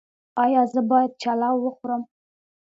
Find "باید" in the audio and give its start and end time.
0.89-1.11